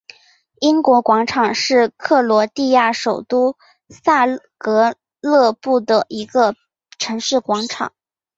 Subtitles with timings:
[0.61, 3.55] 英国广场是克罗地亚首都
[3.89, 4.25] 萨
[4.57, 6.55] 格勒布的一个
[6.97, 7.93] 城市广场。